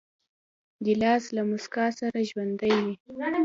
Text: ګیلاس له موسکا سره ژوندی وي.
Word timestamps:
ګیلاس 0.85 1.23
له 1.35 1.41
موسکا 1.49 1.85
سره 1.99 2.17
ژوندی 2.29 2.73
وي. 2.83 2.95